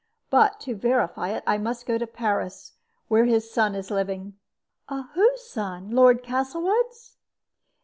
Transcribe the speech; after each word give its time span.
But 0.31 0.59
to 0.61 0.73
verify 0.73 1.29
it 1.29 1.43
I 1.45 1.59
must 1.59 1.85
go 1.85 1.99
to 1.99 2.07
Paris, 2.07 2.73
where 3.07 3.25
his 3.25 3.51
son 3.51 3.75
is 3.75 3.91
living." 3.91 4.33
"Whose 4.89 5.43
son? 5.45 5.91
Lord 5.91 6.23
Castlewood's?" 6.23 7.17